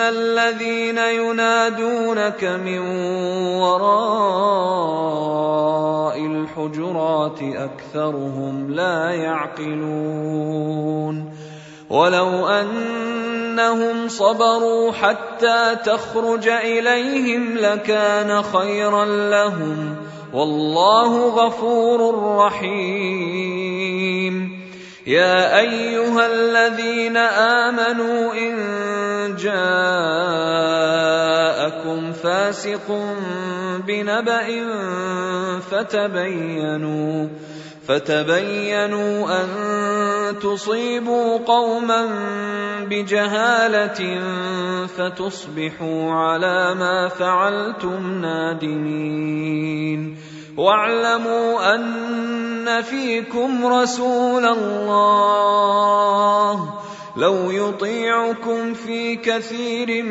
[0.00, 2.78] ان الذين ينادونك من
[3.60, 4.66] وراء
[6.26, 10.14] الحجرات اكثرهم لا يعقلون
[11.90, 19.96] ولو انهم صبروا حتى تخرج اليهم لكان خيرا لهم
[20.32, 23.69] والله غفور رحيم
[25.10, 27.16] يا أيها الذين
[27.66, 28.54] آمنوا إن
[29.42, 29.72] جاءكم
[32.12, 32.86] فاسق
[33.86, 34.46] بنبأ
[35.70, 37.28] فتبينوا
[37.88, 39.48] فتبينوا أن
[40.38, 42.06] تصيبوا قوما
[42.86, 44.20] بجهالة
[44.86, 50.16] فتصبحوا على ما فعلتم نادمين.
[50.56, 51.82] واعلموا أن
[52.82, 55.90] فيكم رسول الله.
[57.16, 60.02] لو يطيعكم في كثير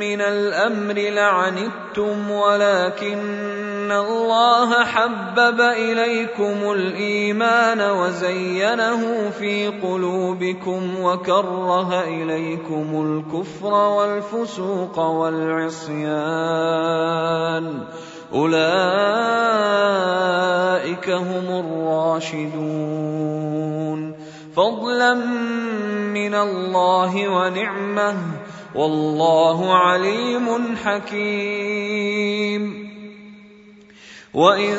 [0.00, 14.98] من الأمر لعنتم ولكن الله حبب إليكم الإيمان وزينه في قلوبكم وكره إليكم الكفر والفسوق
[14.98, 16.10] والعصيان.
[18.34, 18.60] أولئك
[21.10, 22.70] هم الراشدون.
[24.56, 25.14] فضلا
[26.14, 28.14] من الله ونعمة
[28.74, 32.62] والله عليم حكيم.
[34.34, 34.78] وإن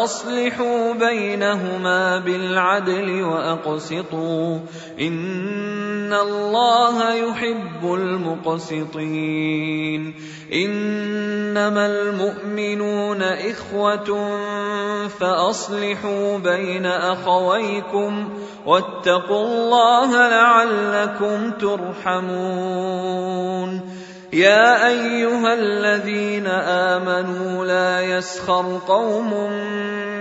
[0.00, 4.58] فاصلحوا بينهما بالعدل واقسطوا
[5.00, 9.34] ان الله يحب المقسطين
[10.52, 14.38] انما المؤمنون اخوه
[15.08, 18.28] فاصلحوا بين اخويكم
[18.66, 23.10] واتقوا الله لعلكم ترحمون
[24.32, 29.50] يا أيها الذين آمنوا لا يسخر قوم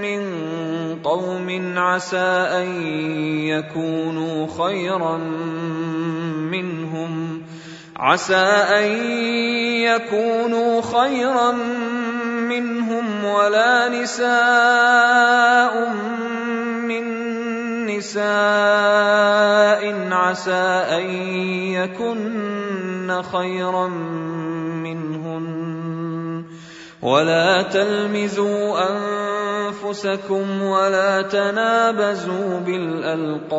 [0.01, 0.21] من
[1.03, 2.67] قوم عسى أن
[3.45, 5.17] يكونوا خيرا
[6.49, 7.41] منهم.
[7.97, 8.45] عسى
[8.81, 8.89] أن
[9.85, 11.51] يكونوا خيرا
[12.49, 15.73] منهم ولا نساء
[17.97, 18.21] نساء
[20.11, 21.05] عسى أن
[21.73, 25.49] يكن خيرا منهن.
[27.01, 33.49] ولا تلمزوا أنفسكم ولا تنابزوا بالألقاب.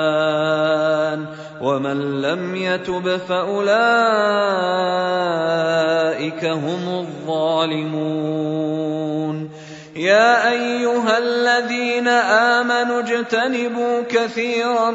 [1.62, 3.16] ومن لم يتب
[6.40, 8.34] فاولئك هم الظالمون.
[9.96, 14.90] يا أيها الذين آمنوا اجتنبوا كثيرا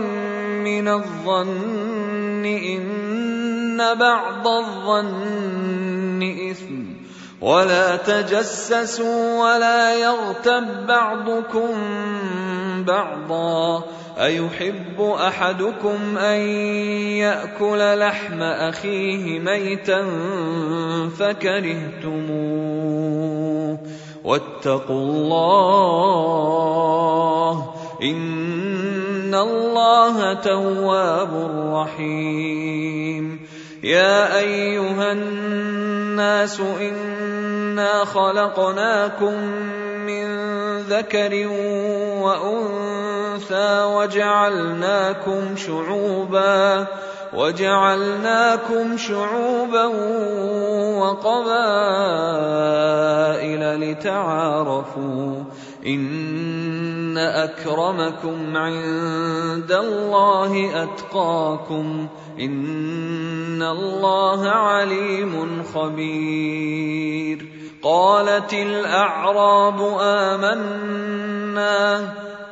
[0.65, 6.21] من الظن إن بعض الظن
[6.51, 6.83] إثم.
[7.41, 11.69] ولا تجسسوا ولا يغتب بعضكم
[12.83, 13.83] بعضا.
[14.19, 16.39] أيحب أحدكم أن
[17.23, 20.01] يأكل لحم أخيه ميتا
[21.19, 22.39] فكرهتموه.
[24.23, 26.19] واتقوا الله
[28.03, 31.29] إن الله تواب
[31.73, 33.39] رحيم.
[33.83, 39.33] يا أيها الناس إنا خلقناكم
[40.05, 40.27] من
[40.79, 41.47] ذكر
[42.21, 46.87] وأنثى وجعلناكم شعوبا
[47.33, 49.85] وجعلناكم شعوبا
[50.99, 51.51] وقبائل
[53.81, 55.43] لتعارفوا
[55.87, 62.07] إن أكرمكم عند الله أتقاكم
[62.39, 67.45] إن الله عليم خبير
[67.83, 70.69] قالت الأعراب آمنا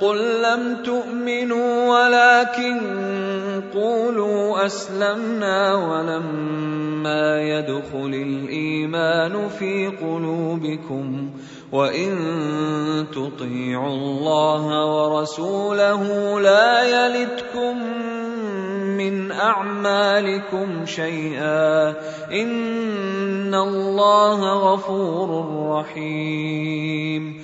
[0.02, 2.80] قل لم تؤمنوا ولكن
[3.74, 11.30] قولوا أسلمنا ولما يدخل الإيمان في قلوبكم
[11.72, 12.16] وإن
[13.12, 16.02] تطيعوا الله ورسوله
[16.42, 17.84] لا يلتكم
[18.98, 21.90] من أعمالكم شيئا
[22.32, 25.30] إن الله غفور
[25.80, 27.44] رحيم